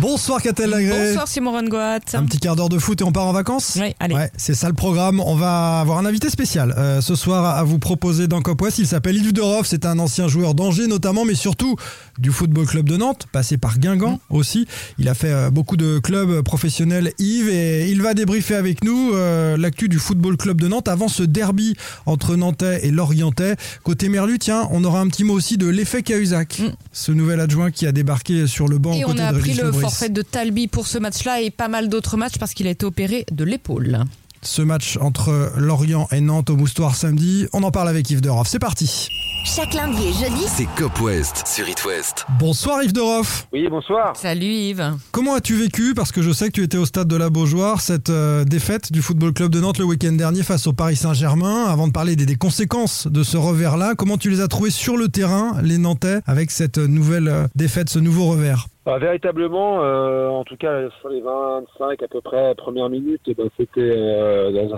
[0.00, 1.08] Bonsoir Catel Lagré.
[1.08, 2.00] Bonsoir Simon Rongoat.
[2.14, 4.14] Un petit quart d'heure de foot et on part en vacances Oui, allez.
[4.14, 5.20] Ouais, c'est ça le programme.
[5.20, 8.78] On va avoir un invité spécial euh, ce soir à vous proposer dans Cop West.
[8.78, 9.66] Il s'appelle Yves Deroff.
[9.66, 11.76] C'est un ancien joueur d'Angers notamment, mais surtout
[12.18, 14.66] du Football Club de Nantes, passé par Guingamp aussi.
[14.98, 19.12] Il a fait euh, beaucoup de clubs professionnels, Yves, et il va débriefer avec nous
[19.14, 23.56] euh, l'actu du Football Club de Nantes avant ce derby entre Nantais et Lorientais.
[23.82, 27.70] Côté Merlu, tiens, on aura un petit mot aussi de l'effet Cahuzac, ce nouvel adjoint
[27.70, 29.00] qui a débarqué sur le banc Mm.
[29.00, 29.38] Et aux on a de
[29.84, 32.84] forfait de Talbi pour ce match-là et pas mal d'autres matchs parce qu'il a été
[32.86, 34.04] opéré de l'épaule.
[34.42, 37.46] ce match entre Lorient et Nantes au Moustoir samedi.
[37.54, 38.46] On en parle avec Yves Deroff.
[38.48, 39.08] C'est parti.
[39.46, 42.24] Chaque lundi et jeudi, C'est Cop West sur It West.
[42.38, 43.46] Bonsoir Yves Deroff.
[43.52, 44.14] Oui, bonsoir.
[44.16, 44.94] Salut Yves.
[45.12, 47.80] Comment as-tu vécu, parce que je sais que tu étais au stade de la Beaujoire,
[47.82, 51.66] cette euh, défaite du Football Club de Nantes le week-end dernier face au Paris Saint-Germain
[51.66, 54.96] Avant de parler des, des conséquences de ce revers-là, comment tu les as trouvés sur
[54.96, 58.66] le terrain, les Nantais, avec cette nouvelle euh, défaite, ce nouveau revers?
[58.84, 63.48] Bah, véritablement, euh, en tout cas sur les 25 à peu près premières minutes, ben,
[63.56, 64.68] c'était euh,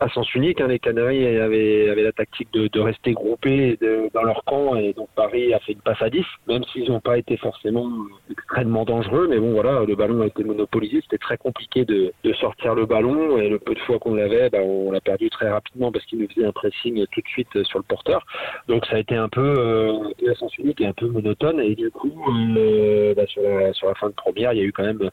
[0.00, 0.60] à sens unique.
[0.60, 0.66] hein.
[0.66, 3.78] les Canaries avaient, avaient la tactique de, de rester groupés
[4.14, 6.98] dans leur camp et donc Paris a fait une passe à 10, même s'ils n'ont
[7.00, 7.88] pas été forcément
[8.32, 9.28] extrêmement dangereux.
[9.30, 12.86] Mais bon voilà, le ballon a été monopolisé, c'était très compliqué de, de sortir le
[12.86, 16.04] ballon et le peu de fois qu'on l'avait, bah, on l'a perdu très rapidement parce
[16.06, 18.26] qu'il nous faisait un pressing tout de suite sur le porteur.
[18.66, 19.92] Donc ça a été un peu euh,
[20.28, 22.12] à sens unique et un peu monotone et du coup
[22.56, 25.10] euh, bah, sur, la, sur la fin de première il y a eu quand même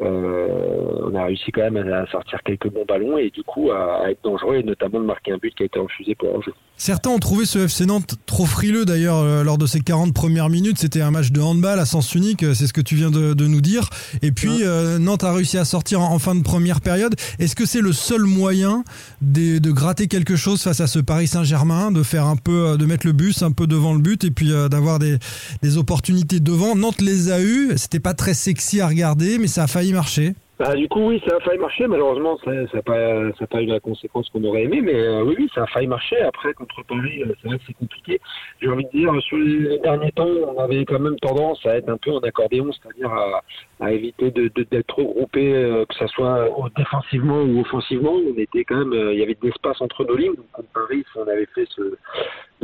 [0.00, 0.48] euh,
[1.04, 4.10] on a réussi quand même à, sortir quelques bons ballons et du coup à, à
[4.10, 6.52] être dangereux et notamment de marquer un but qui a été refusé pour un jeu.
[6.76, 10.48] Certains ont trouvé ce FC Nantes trop frileux d'ailleurs euh, lors de ces 40 premières
[10.48, 10.78] minutes.
[10.78, 13.34] C'était un match de handball à sens unique, euh, c'est ce que tu viens de,
[13.34, 13.88] de nous dire.
[14.22, 17.14] Et puis euh, Nantes a réussi à sortir en, en fin de première période.
[17.38, 18.84] Est-ce que c'est le seul moyen
[19.20, 22.76] de, de gratter quelque chose face à ce Paris Saint-Germain, de faire un peu, euh,
[22.76, 25.18] de mettre le bus un peu devant le but et puis euh, d'avoir des,
[25.62, 26.74] des opportunités devant?
[26.74, 27.72] Nantes les a eues.
[27.82, 30.34] C'était pas très sexy à regarder, mais ça a failli marcher.
[30.56, 31.88] Bah, du coup, oui, ça a failli marcher.
[31.88, 34.80] Malheureusement, ça n'a pas, eu la conséquence qu'on aurait aimé.
[34.80, 36.20] Mais euh, oui, oui, ça a failli marcher.
[36.20, 38.20] Après, contre Paris, euh, c'est vrai c'est compliqué.
[38.60, 41.88] J'ai envie de dire, sur les derniers temps, on avait quand même tendance à être
[41.88, 43.10] un peu en accordéon, c'est-à-dire
[43.80, 48.12] à, éviter d'être trop groupé, euh, que ça soit défensivement ou offensivement.
[48.12, 50.36] On était quand même, il y avait de l'espace entre nos lignes.
[50.36, 51.82] Donc, contre Paris, on avait fait ce,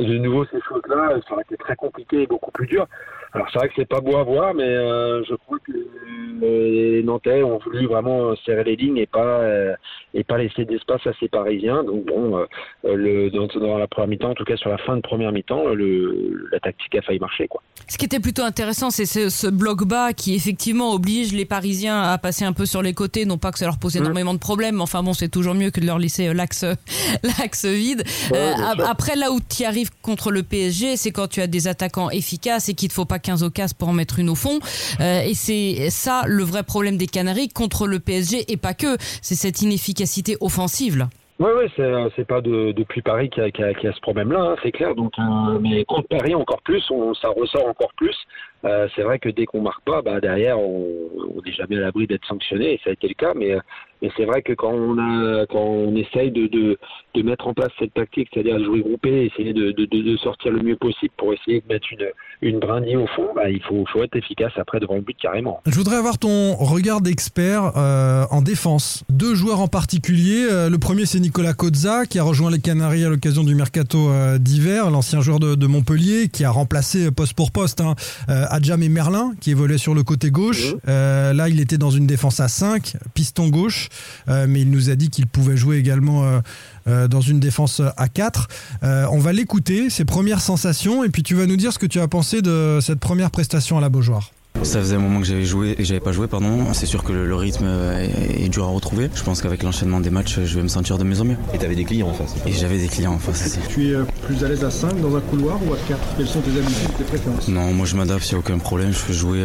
[0.05, 2.87] de nouveau ces choses-là, ça aurait été très compliqué et beaucoup plus dur.
[3.33, 6.97] Alors c'est vrai que c'est pas beau à voir, mais euh, je crois que euh,
[6.97, 9.75] les Nantais ont voulu vraiment serrer les lignes et pas euh,
[10.15, 11.85] et pas laisser d'espace à ces Parisiens.
[11.85, 12.47] Donc bon, euh,
[12.85, 15.65] le, dans, dans la première mi-temps, en tout cas sur la fin de première mi-temps,
[15.69, 17.63] la tactique a failli marcher quoi.
[17.87, 22.01] Ce qui était plutôt intéressant, c'est ce, ce bloc bas qui effectivement oblige les Parisiens
[22.03, 23.27] à passer un peu sur les côtés.
[23.27, 25.71] Non pas que ça leur pose énormément de problèmes, mais enfin bon, c'est toujours mieux
[25.71, 26.65] que de leur laisser l'axe
[27.23, 28.05] l'axe vide.
[28.31, 28.55] Ouais,
[28.87, 29.65] après, là où tu
[30.03, 33.19] contre le PSG, c'est quand tu as des attaquants efficaces et qu'il te faut pas
[33.19, 34.59] 15 occasions pour en mettre une au fond.
[35.01, 38.97] Euh, et c'est ça le vrai problème des Canaries contre le PSG et pas que.
[39.23, 41.09] C'est cette inefficacité offensive là.
[41.41, 41.71] Oui, oui,
[42.17, 44.97] c'est pas de, depuis Paris qu'il y, a- ce problème-là, hein, c'est clair.
[44.97, 46.83] Donc, euh, mais contre Paris encore plus,
[47.23, 48.17] ça ressort encore plus.
[48.65, 52.09] Euh, c'est vrai que dès qu'on marque pas, bah derrière, on n'est jamais à l'abri
[52.09, 53.35] d'être sanctionné, et ça a été le cas.
[53.37, 53.55] Mais,
[54.03, 56.79] euh, mais c'est vrai que quand on a, quand on essaye de, de,
[57.15, 60.63] de mettre en place cette tactique, c'est-à-dire jouer groupé, essayer de, de, de, sortir le
[60.63, 62.07] mieux possible pour essayer de mettre une,
[62.43, 65.61] une brindille au fond, bah, il faut, faut être efficace après devant le but carrément.
[65.67, 69.05] Je voudrais avoir ton regard d'expert euh, en défense.
[69.09, 70.47] Deux joueurs en particulier.
[70.51, 74.11] Euh, le premier, c'est Nicolas Cozza, qui a rejoint les Canaries à l'occasion du mercato
[74.11, 77.95] euh, d'hiver, l'ancien joueur de, de Montpellier, qui a remplacé poste pour poste hein,
[78.29, 80.75] euh, Adjam et Merlin, qui évoluaient sur le côté gauche.
[80.89, 83.88] Euh, là, il était dans une défense à 5, piston gauche,
[84.29, 86.41] euh, mais il nous a dit qu'il pouvait jouer également euh,
[86.89, 88.49] euh, dans une défense à 4.
[88.83, 91.87] Euh, on va l'écouter, ses premières sensations, et puis tu vas nous dire ce que
[91.87, 94.31] tu as pensé de cette première prestation à la Beaujoire.
[94.65, 96.73] Ça faisait un moment que j'avais joué et j'avais pas joué, pardon.
[96.73, 99.09] C'est sûr que le, le rythme est, est dur à retrouver.
[99.15, 101.37] Je pense qu'avec l'enchaînement des matchs, je vais me sentir de mieux en mieux.
[101.55, 102.35] Et t'avais des clients en face.
[102.45, 103.59] Et j'avais des clients en face aussi.
[103.69, 103.97] Tu es
[104.27, 106.97] plus à l'aise à 5 dans un couloir ou à 4 Quelles sont tes habitudes,
[106.99, 107.47] tes préférences?
[107.47, 108.93] Non, moi je m'adapte, il n'y a aucun problème.
[108.93, 109.45] Je peux jouer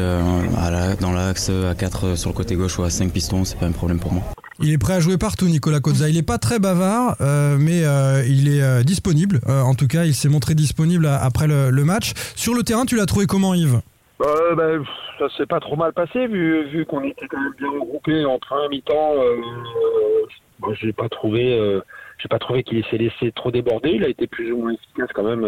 [0.57, 3.59] à la- dans l'axe, à 4 sur le côté gauche ou à 5 pistons, c'est
[3.59, 4.23] pas un problème pour moi.
[4.59, 6.09] Il est prêt à jouer partout, Nicolas Cozza.
[6.09, 9.39] Il n'est pas très bavard, euh, mais euh, il est euh, disponible.
[9.47, 12.13] En tout cas, il s'est montré disponible après le, match.
[12.35, 13.81] Sur le terrain, tu l'as trouvé comment, Yves?
[14.19, 14.83] Ben,
[15.19, 18.39] ça s'est pas trop mal passé vu, vu qu'on était quand même bien regroupés en
[18.39, 19.15] première mi-temps.
[20.59, 21.81] Moi, j'ai pas trouvé,
[22.19, 23.89] j'ai pas trouvé qu'il s'est laissé trop déborder.
[23.89, 25.45] Il a été plus ou moins efficace quand même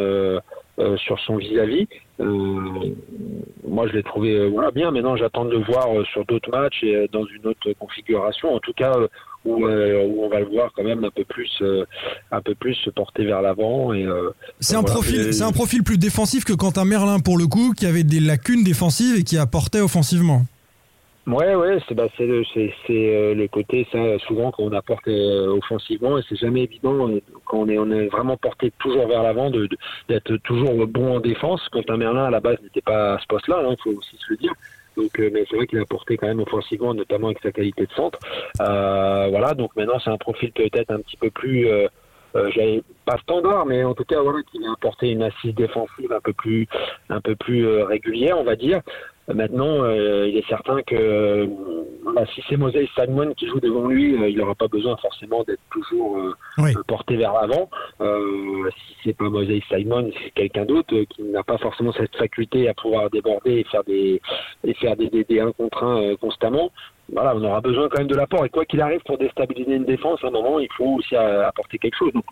[0.80, 1.88] euh, sur son vis-à-vis.
[2.20, 2.96] Euh,
[3.68, 4.92] moi, je l'ai trouvé euh, voilà, bien.
[4.92, 8.54] Maintenant, j'attends de le voir euh, sur d'autres matchs et dans une autre configuration.
[8.54, 8.94] En tout cas,
[9.46, 11.86] où, euh, où on va le voir quand même un peu plus, euh,
[12.32, 13.94] un peu plus se porter vers l'avant.
[13.94, 17.38] Et euh, C'est un, voilà, profil, c'est un profil plus défensif que Quentin Merlin pour
[17.38, 20.46] le coup, qui avait des lacunes défensives et qui apportait offensivement.
[21.28, 22.44] Ouais, ouais, c'est bah, le,
[22.90, 27.62] euh, le côté ça souvent qu'on apporte euh, offensivement et c'est jamais évident euh, quand
[27.62, 29.68] on est on est vraiment porté toujours vers l'avant de,
[30.08, 31.68] d'être toujours bon en défense.
[31.70, 34.38] Quentin Merlin à la base n'était pas à ce poste-là, il faut aussi se le
[34.38, 34.54] dire.
[34.98, 37.88] Donc, euh, mais c'est vrai qu'il a apporté quand même offensivement, notamment avec sa qualité
[37.88, 38.20] de centre.
[38.62, 41.88] Euh, voilà, donc maintenant c'est un profil peut-être un petit peu plus, euh,
[42.36, 46.22] euh, pas standard, mais en tout cas voilà, qui va apporter une assise défensive un
[46.22, 46.68] peu plus,
[47.10, 48.82] un peu plus euh, régulière, on va dire.
[49.34, 51.48] Maintenant, euh, il est certain que euh,
[52.04, 55.44] voilà, si c'est Moses Simon qui joue devant lui, euh, il n'aura pas besoin forcément
[55.44, 56.72] d'être toujours euh, Oui.
[56.78, 57.68] euh, porté vers l'avant.
[58.02, 62.16] Euh, si c'est pas Moses Simon, c'est quelqu'un d'autre euh, qui n'a pas forcément cette
[62.16, 64.22] faculté à pouvoir déborder et faire des
[64.64, 66.72] et faire des, des, des 1 contre 1 euh, constamment.
[67.12, 68.46] Voilà, on aura besoin quand même de l'apport.
[68.46, 71.78] Et quoi qu'il arrive, pour déstabiliser une défense, à un moment, il faut aussi apporter
[71.80, 72.12] quelque chose.
[72.14, 72.26] Donc,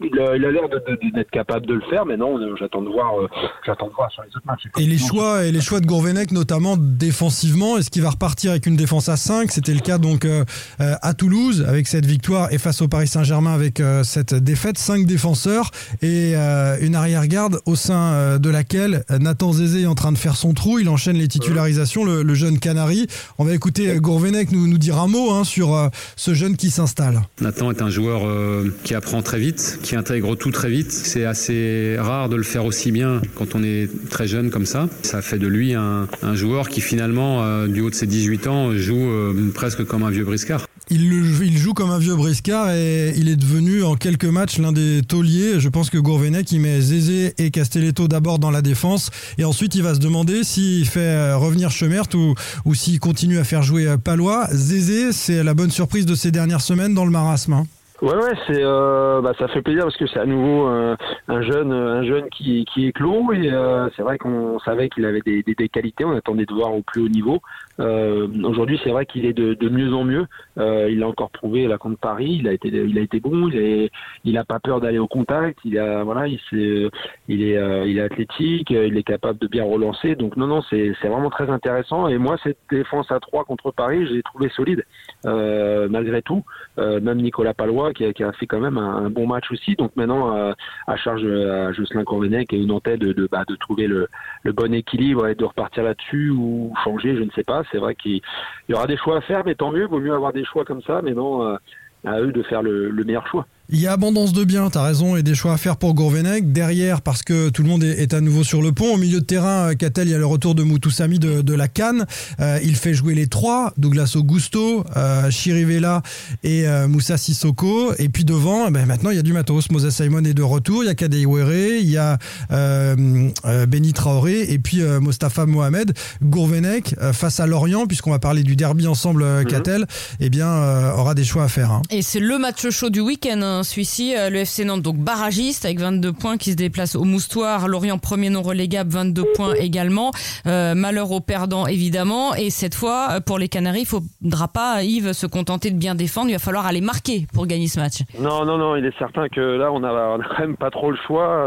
[0.00, 2.54] il a il a l'air de- de- d'être capable de le faire, mais non, euh,
[2.58, 3.28] j'attends de voir, euh,
[3.66, 4.62] j'attends de voir sur les autres matchs.
[4.78, 8.66] Et les choix, et les choix de Gourvenec, notamment défensivement, est-ce qu'il va repartir avec
[8.66, 10.44] une défense à 5 C'était le cas donc euh,
[10.80, 14.78] euh, à Toulouse avec cette victoire et face au Paris Saint-Germain avec euh, cette défaite.
[14.78, 15.70] 5 défenseurs
[16.02, 20.12] et euh, une arrière-garde au sein euh, de laquelle euh, Nathan Zézé est en train
[20.12, 20.78] de faire son trou.
[20.78, 23.06] Il enchaîne les titularisations, le, le jeune Canari.
[23.38, 26.56] On va écouter euh, Gourvenec nous, nous dire un mot hein, sur euh, ce jeune
[26.56, 27.22] qui s'installe.
[27.40, 30.92] Nathan est un joueur euh, qui apprend très vite, qui intègre tout très vite.
[30.92, 34.86] C'est assez rare de le faire aussi bien quand on est très jeune comme ça.
[35.00, 38.76] Ça fait de lui un, joueur qui finalement, euh, du haut de ses 18 ans,
[38.76, 40.66] joue euh, presque comme un vieux briscard.
[40.90, 45.00] Il, joue comme un vieux briscard et il est devenu en quelques matchs l'un des
[45.00, 45.58] tauliers.
[45.58, 49.74] Je pense que Gourvenec, il met Zézé et Castelletto d'abord dans la défense et ensuite
[49.74, 52.34] il va se demander s'il fait euh, revenir Chemert ou,
[52.66, 54.48] ou s'il continue à faire jouer Palois.
[54.52, 57.54] Zézé, c'est la bonne surprise de ces dernières semaines dans le marasme.
[57.54, 57.66] hein.
[58.00, 60.94] Ouais, ouais, c'est, euh, bah, ça fait plaisir parce que c'est à nouveau euh,
[61.26, 65.20] un jeune, un jeune qui, qui éclot et euh, c'est vrai qu'on savait qu'il avait
[65.20, 66.04] des, des, qualités.
[66.04, 67.40] On attendait de voir au plus haut niveau.
[67.80, 70.26] Euh, aujourd'hui, c'est vrai qu'il est de, de mieux en mieux.
[70.58, 72.36] Euh, il l'a encore prouvé là contre Paris.
[72.38, 73.48] Il a été, il a été bon.
[73.48, 73.90] Il est,
[74.22, 75.58] il a pas peur d'aller au contact.
[75.64, 76.88] Il a, voilà, il s'est,
[77.26, 78.70] il est, euh, il est athlétique.
[78.70, 80.14] euh, Il est capable de bien relancer.
[80.14, 82.06] Donc non, non, c'est, c'est vraiment très intéressant.
[82.06, 84.84] Et moi, cette défense à 3 contre Paris, j'ai trouvé solide
[85.26, 86.44] euh, malgré tout.
[86.78, 89.76] Euh, même Nicolas Palois qui a, fait quand même un, bon match aussi.
[89.76, 90.52] Donc maintenant, euh,
[90.86, 94.08] à charge à Jocelyn Corvenec et Nantais de, de, bah, de trouver le,
[94.44, 97.62] bon équilibre et de repartir là-dessus ou changer, je ne sais pas.
[97.70, 98.20] C'est vrai qu'il
[98.68, 99.86] y aura des choix à faire, mais tant mieux.
[99.86, 101.00] Vaut mieux avoir des choix comme ça.
[101.02, 101.56] Mais non, euh,
[102.04, 103.46] à eux de faire le meilleur choix.
[103.70, 106.54] Il y a abondance de biens, t'as raison, et des choix à faire pour Gourvenec.
[106.54, 108.94] Derrière, parce que tout le monde est, est à nouveau sur le pont.
[108.94, 111.52] Au milieu de terrain, euh, Catel, il y a le retour de Moutoussami de, de
[111.52, 112.06] la Cannes.
[112.40, 116.02] Euh, il fait jouer les trois, Douglas Augusto, euh, Chirivella
[116.44, 117.92] et euh, Moussa Sissoko.
[117.98, 119.70] Et puis devant, eh ben, maintenant, il y a du matos.
[119.70, 122.16] Moses Simon est de retour, il y a Kadei Ouere, il y a
[122.50, 123.28] euh,
[123.66, 125.92] Benny Traoré et puis euh, Mostafa Mohamed.
[126.22, 129.86] Gourvenec, euh, face à Lorient, puisqu'on va parler du derby ensemble, euh, Catel,
[130.20, 131.70] eh bien, euh, aura des choix à faire.
[131.70, 131.82] hein.
[131.90, 135.78] Et c'est le match chaud du week-end, celui-ci, euh, le FC Nantes, donc barragiste avec
[135.78, 137.68] 22 points qui se déplace au Moustoir.
[137.68, 140.10] Lorient premier non relégable, 22 points également.
[140.46, 142.34] Euh, malheur aux perdants évidemment.
[142.34, 145.94] Et cette fois, euh, pour les Canaries, il faudra pas, Yves, se contenter de bien
[145.94, 146.28] défendre.
[146.30, 148.02] Il va falloir aller marquer pour gagner ce match.
[148.18, 150.70] Non, non, non, il est certain que là, on a, on a quand même pas
[150.70, 151.46] trop le choix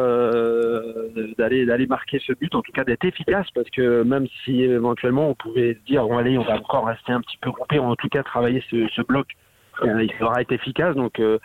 [1.38, 5.36] d'aller marquer ce but, en tout cas d'être efficace, parce que même si éventuellement on
[5.36, 7.96] pouvait se dire, bon allez, on va encore rester un petit peu groupé, ou en
[7.96, 9.28] tout cas travailler ce, bloc,
[9.84, 10.96] il faudra être efficace.
[10.96, 11.40] Donc, euh,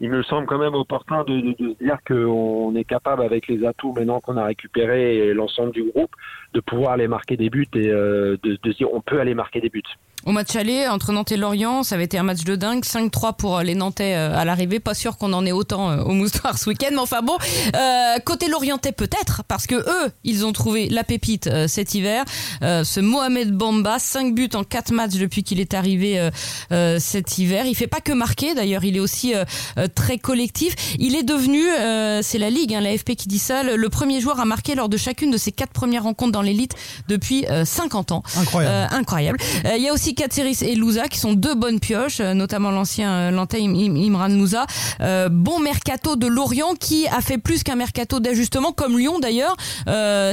[0.00, 4.20] il me semble quand même opportun de, dire qu'on est capable, avec les atouts maintenant
[4.20, 6.10] qu'on a récupérés et l'ensemble du groupe,
[6.54, 9.70] de pouvoir aller marquer des buts et euh, de, dire, on peut aller marquer des
[9.70, 9.82] buts.
[10.24, 13.34] Au match aller entre Nantes et Lorient, ça avait été un match de dingue, 5-3
[13.36, 14.78] pour les Nantais euh, à l'arrivée.
[14.78, 17.36] Pas sûr qu'on en ait autant euh, au Moustoir ce week-end, mais enfin bon,
[17.74, 22.24] euh, côté Lorientais peut-être, parce que eux, ils ont trouvé la pépite euh, cet hiver.
[22.62, 26.30] Euh, ce Mohamed Bamba, 5 buts en 4 matchs depuis qu'il est arrivé euh,
[26.70, 27.66] euh, cet hiver.
[27.66, 29.44] Il fait pas que marquer, d'ailleurs, il est aussi euh,
[29.78, 30.76] euh, très collectif.
[31.00, 34.20] Il est devenu, euh, c'est la Ligue, hein, l'AFP qui dit ça, le, le premier
[34.20, 36.74] joueur à marquer lors de chacune de ses quatre premières rencontres dans l'élite
[37.08, 38.22] depuis euh, 50 ans.
[38.36, 38.72] Incroyable.
[38.72, 39.38] Euh, incroyable.
[39.64, 42.70] Euh, Il y a aussi Katseris et Louza qui sont deux bonnes pioches, euh, notamment
[42.70, 44.66] l'ancien euh, Lantais Im- Im- Imran Louza.
[45.00, 49.56] Euh, bon mercato de Lorient qui a fait plus qu'un mercato d'ajustement, comme Lyon d'ailleurs.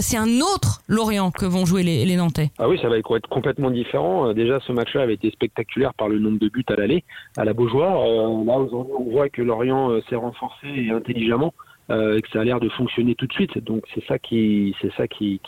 [0.02, 2.50] C'est un autre Lorient que vont jouer les, les Nantais.
[2.60, 4.34] Ah oui, ça va être complètement différent.
[4.34, 7.04] Déjà, ce match-là avait été spectaculaire par le nombre de buts à l'aller,
[7.38, 7.94] à la Beaujoire.
[8.06, 11.54] Là, on voit que Lorient s'est renforcé et intelligemment.
[11.90, 13.58] et que ça a l'air de fonctionner tout de suite.
[13.64, 15.42] Donc c'est ça qui, c'est ça qui,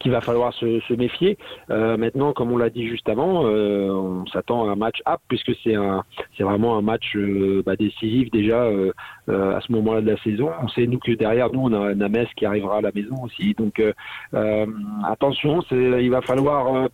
[0.00, 1.36] qu'il va falloir se, se méfier.
[1.70, 5.20] Euh, maintenant, comme on l'a dit juste avant, euh, on s'attend à un match up
[5.28, 6.02] puisque c'est un,
[6.36, 8.92] c'est vraiment un match euh, bah, décisif déjà euh,
[9.28, 10.50] euh, à ce moment-là de la saison.
[10.62, 13.54] On sait nous que derrière nous on a Names qui arrivera à la maison aussi.
[13.54, 13.92] Donc euh,
[14.34, 14.66] euh,
[15.06, 16.88] attention, c'est, il va falloir euh, euh,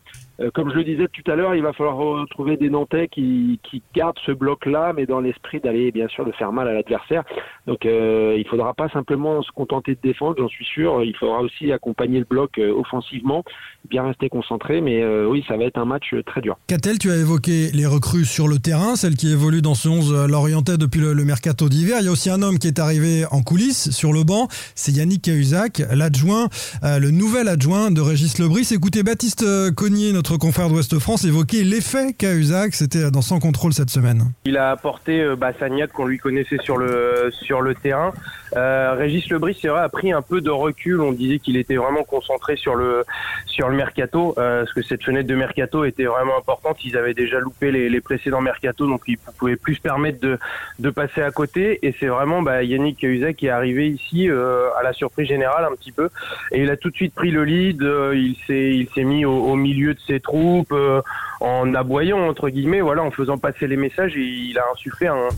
[0.55, 3.83] comme je le disais tout à l'heure, il va falloir retrouver des Nantais qui, qui
[3.95, 7.25] gardent ce bloc-là, mais dans l'esprit d'aller bien sûr de faire mal à l'adversaire.
[7.67, 11.03] Donc euh, il faudra pas simplement se contenter de défendre, j'en suis sûr.
[11.03, 13.45] Il faudra aussi accompagner le bloc euh, offensivement,
[13.89, 14.81] bien rester concentré.
[14.81, 16.57] Mais euh, oui, ça va être un match euh, très dur.
[16.67, 20.27] Catel, tu as évoqué les recrues sur le terrain, celles qui évoluent dans ce 11
[20.29, 21.99] l'Orientais depuis le, le mercato d'hiver.
[22.01, 24.93] Il y a aussi un homme qui est arrivé en coulisses sur le banc, c'est
[24.93, 26.49] Yannick Cahuzac, l'adjoint,
[26.83, 28.69] euh, le nouvel adjoint de Régis Lebris.
[28.73, 33.73] Écoutez, Baptiste euh, Cognier, notre confrère d'Ouest France, évoquer l'effet Cahuzac, c'était dans Sans Contrôle
[33.73, 34.33] cette semaine.
[34.45, 35.53] Il a apporté euh, bah,
[35.93, 38.13] qu'on lui connaissait sur le sur le terrain.
[38.57, 41.01] Euh, Régis Lebris, c'est vrai, a pris un peu de recul.
[41.01, 43.05] On disait qu'il était vraiment concentré sur le
[43.47, 46.79] sur le mercato, euh, parce que cette fenêtre de mercato était vraiment importante.
[46.85, 50.39] Ils avaient déjà loupé les, précédents mercato, donc ils pouvaient plus se permettre de
[50.79, 51.79] de passer à côté.
[51.83, 55.67] Et c'est vraiment bah, Yannick Cahuzac qui est arrivé ici euh, à la surprise générale
[55.71, 56.09] un petit peu,
[56.53, 57.83] et il a tout de suite pris le lead.
[57.83, 60.73] Euh, il s'est il s'est mis au, au milieu de ses troupes.
[60.73, 61.03] euh,
[61.41, 65.29] en aboyant entre guillemets, voilà, en faisant passer les messages, et il a insufflé un,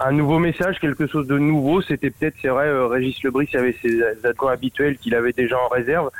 [0.00, 1.80] un, nouveau message, quelque chose de nouveau.
[1.80, 5.68] C'était peut-être, c'est vrai, euh, Régis Lebris avait ses adjoints habituels qu'il avait déjà en
[5.68, 6.10] réserve.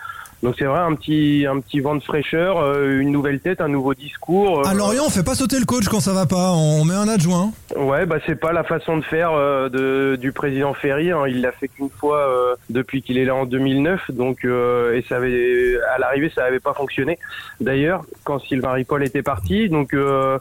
[0.42, 3.66] Donc c'est vrai, un petit, un petit vent de fraîcheur, euh, une nouvelle tête, un
[3.68, 4.61] nouveau discours.
[4.61, 6.95] euh, À Lorient, on fait pas sauter le coach quand ça va pas, on met
[6.95, 7.50] un adjoint.
[7.76, 11.11] Ouais, bah c'est pas la façon de faire euh, de, du président Ferry.
[11.11, 11.25] hein.
[11.26, 15.04] Il l'a fait qu'une fois euh, depuis qu'il est là en 2009, donc euh, et
[15.09, 17.18] ça avait à l'arrivée ça avait pas fonctionné.
[17.61, 20.38] D'ailleurs, quand Sylvain Ripoll était parti, donc euh,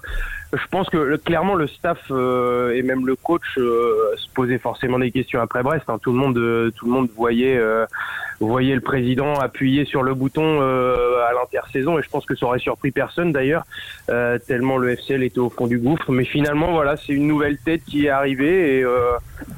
[0.53, 4.99] je pense que clairement le staff euh, et même le coach euh, se posaient forcément
[4.99, 5.85] des questions après Brest.
[5.87, 5.97] hein.
[6.01, 7.57] Tout le monde, euh, tout le monde voyait
[8.41, 10.95] euh, voyait le président appuyer sur le bouton euh,
[11.29, 13.63] à l'intersaison et je pense que ça aurait surpris personne d'ailleurs
[14.09, 16.11] euh, tellement le FCL était au fond du gouffre.
[16.11, 19.11] Mais finalement voilà c'est une nouvelle tête qui est arrivée et euh,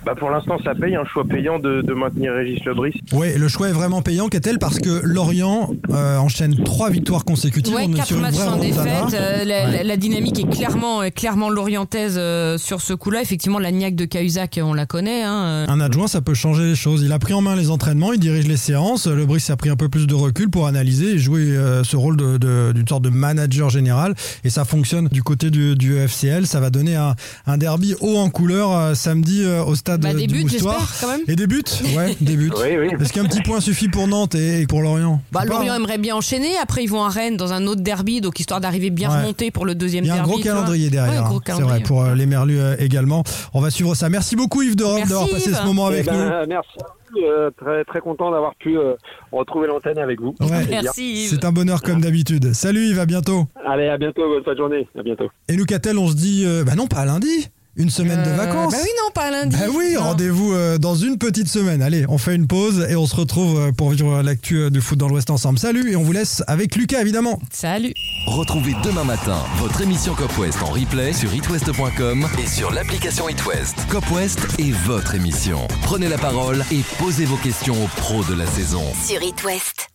[0.06, 3.00] bah, pour l'instant ça paye un choix payant de, de maintenir Régis Lebris.
[3.14, 7.76] Ouais, le choix est vraiment payant, Catel, parce que Lorient euh, enchaîne trois victoires consécutives.
[7.76, 8.86] Ouais, quatre matchs sans défaite.
[9.14, 9.72] euh, la, Ouais.
[9.72, 13.22] la- la dynamique est clairement, clairement lorientaise euh, sur ce coup-là.
[13.22, 15.24] Effectivement, la niaque de Cahuzac, on la connaît.
[15.24, 15.66] Hein.
[15.68, 17.04] Un adjoint, ça peut changer les choses.
[17.04, 19.76] Il a pris en main les entraînements, il dirige les Le Brice a pris un
[19.76, 23.04] peu plus de recul pour analyser et jouer euh, ce rôle de- de- d'une sorte
[23.04, 24.14] de manager général.
[24.44, 26.46] Et ça fonctionne du côté du, du FCL.
[26.48, 27.16] Ça va donner un,
[27.48, 30.80] un derby haut en couleur euh, samedi euh, au stade Bah, du des buts, Moustoir.
[30.80, 31.26] j'espère, quand même.
[31.28, 31.64] Et des buts?
[31.96, 32.52] Ouais, des buts.
[32.56, 32.88] Oui, oui.
[33.02, 35.22] Est-ce qu'un petit point suffit pour Nantes et pour Lorient?
[35.32, 35.78] Bah, Lorient hein.
[35.78, 36.50] aimerait bien enchaîner.
[36.62, 39.18] Après, ils vont à Rennes dans un autre derby, donc histoire d'arriver bien Ouais.
[39.22, 40.32] remonté pour le deuxième Il y a un derby.
[40.32, 41.54] gros calendrier derrière, Ouais, gros hein.
[41.56, 43.24] c'est vrai, pour euh, les Merlus euh, également.
[43.54, 44.10] On va suivre ça.
[44.10, 45.58] Merci beaucoup Yves de Rome Merci, d'avoir passé Yves.
[45.60, 46.48] ce moment avec Eh ben, nous.
[46.50, 46.70] Merci.
[47.18, 48.96] Euh, très très content d'avoir pu euh,
[49.32, 50.36] retrouver l'antenne avec vous.
[50.40, 50.66] Ouais.
[50.70, 51.30] Merci Yves.
[51.30, 52.54] C'est un bonheur comme d'habitude.
[52.54, 53.46] Salut Yves, à bientôt.
[53.66, 54.88] Allez, à bientôt, bonne fin de journée.
[54.98, 55.30] À bientôt.
[55.48, 58.36] Et nous, Catel, on se dit, euh, bah non, pas lundi, une semaine de Euh,
[58.36, 58.72] vacances.
[58.74, 59.56] Bah oui, non, pas lundi.
[59.56, 61.82] Bah oui, rendez-vous euh, dans une petite semaine.
[61.82, 64.98] Allez, on fait une pause et on se retrouve euh, pour vivre l'actu du foot
[64.98, 65.60] dans l'Ouest ensemble.
[65.60, 67.40] Salut et on vous laisse avec Lucas évidemment.
[67.52, 67.94] Salut.
[68.28, 73.76] Retrouvez demain matin votre émission Cop West en replay sur itwest.com et sur l'application itwest.
[73.90, 75.68] Cop West est votre émission.
[75.84, 78.84] Prenez la parole et posez vos questions aux pros de la saison.
[79.08, 79.90] Sur It West.